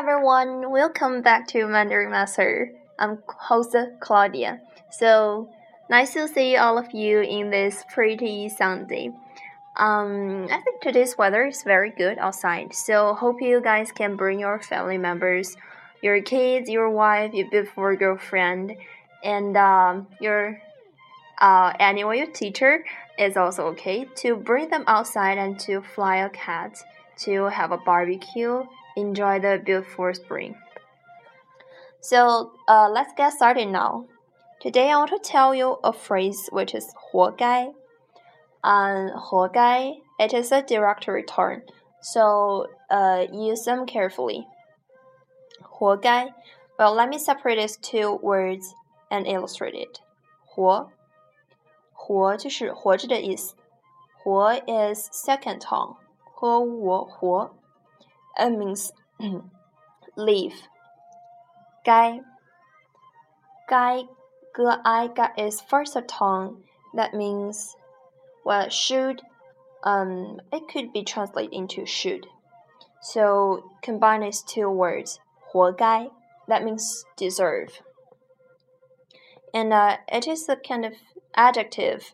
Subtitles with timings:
[0.00, 2.72] everyone, welcome back to Mandarin Master.
[2.98, 4.58] I'm host Claudia.
[4.90, 5.50] So
[5.90, 9.12] nice to see all of you in this pretty Sunday.
[9.76, 14.40] Um, I think today's weather is very good outside, so hope you guys can bring
[14.40, 15.54] your family members,
[16.02, 18.76] your kids, your wife, your beautiful girlfriend,
[19.22, 20.62] and um, your
[21.42, 22.86] uh, anyway, your teacher
[23.18, 26.82] is also okay to bring them outside and to fly a cat
[27.18, 28.64] to have a barbecue
[28.95, 30.55] enjoy the beautiful spring.
[32.01, 34.05] So uh, let's get started now.
[34.61, 37.73] Today I want to tell you a phrase which is 活该.
[38.63, 41.61] Um, 活该, it is a derogatory term,
[42.01, 44.47] so uh, use them carefully.
[45.61, 46.33] 活该.
[46.79, 48.73] Well, let me separate these two words
[49.11, 49.99] and illustrate it.
[50.45, 50.89] 活，
[51.93, 53.55] 活就是活着的意思。
[54.23, 55.97] 活 is second tone.
[56.33, 57.51] 和我活
[58.37, 58.91] it means
[60.15, 60.55] leave.
[61.83, 62.19] 该
[63.67, 66.63] 该 g i 该 is first tone.
[66.93, 67.75] That means
[68.43, 69.21] well should
[69.83, 72.27] um it could be translated into should.
[73.01, 76.09] So combine these two words 活该
[76.47, 77.81] that means deserve.
[79.53, 80.93] And uh, it is a kind of
[81.35, 82.11] adjective.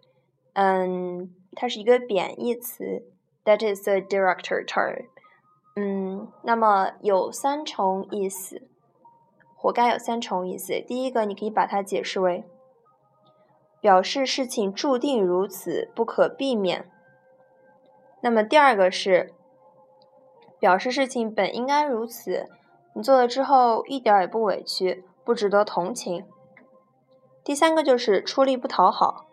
[0.55, 3.03] Um, 它是一个贬义词
[3.45, 5.07] that is a director term.
[5.78, 8.62] 嗯，那么有三重意思，
[9.54, 10.80] 活该有三重意思。
[10.80, 12.44] 第一个，你可以把它解释为
[13.78, 16.90] 表示事情注定如此，不可避免。
[18.22, 19.34] 那么第二个是
[20.58, 22.48] 表示事情本应该如此，
[22.94, 26.24] 你做了之后一点也不委屈，不值得同情。
[27.44, 29.26] 第三个就是出力不讨好，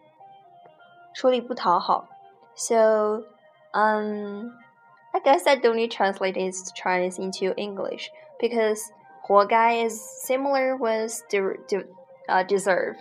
[1.13, 2.09] 出力不讨好。
[2.53, 3.23] So，
[3.71, 4.51] 嗯。
[5.14, 8.10] I guess I don't need translate this Chinese into English
[8.40, 8.80] because
[9.22, 11.86] 活该 is similar with de de
[12.28, 12.96] uh, deserve.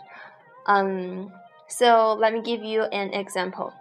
[0.65, 1.31] Um,
[1.67, 3.71] so let me give you an example.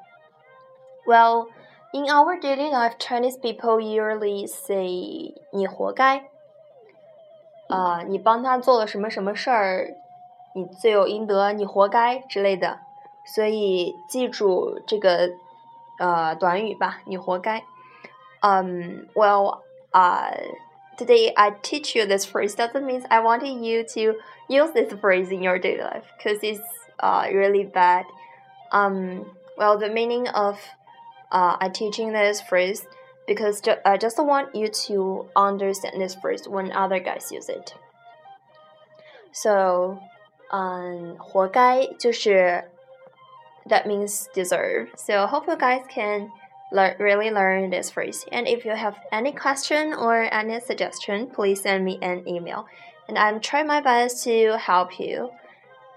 [1.06, 1.48] Well,
[1.92, 6.24] in our daily life, Chinese people usually say 你活该。
[7.68, 9.96] 啊、uh,，你帮他做了什么什么事儿，
[10.54, 12.78] 你罪有应得，你活该之类的。
[13.24, 15.30] 所以记住这个
[15.98, 17.64] 呃短语吧，你活该。
[18.42, 20.36] um, well, uh,
[20.98, 24.14] today I teach you this phrase doesn't mean I wanted you to
[24.48, 26.60] use this phrase in your daily life because it's
[27.00, 28.04] uh, really bad.
[28.72, 29.26] Um,
[29.56, 30.58] well, the meaning of
[31.30, 32.86] uh, I teaching this phrase
[33.26, 37.74] because ju I just want you to understand this phrase when other guys use it.
[39.32, 40.00] So,
[40.50, 42.64] um, 活该就是
[43.68, 44.88] that means deserve.
[44.96, 46.30] So hope you guys can
[46.71, 48.25] really learn this phrase.
[48.31, 52.67] And if you have any question or any suggestion, please send me an email.
[53.07, 55.31] And I'll try my best to help you.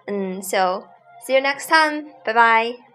[0.07, 0.89] And so,
[1.25, 2.11] see you next time.
[2.25, 2.94] Bye bye.